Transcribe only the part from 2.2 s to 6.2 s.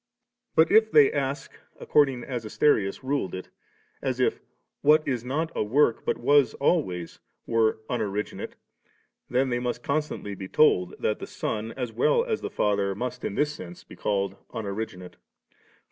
as Asterius ruled it, as if 'what is not a work but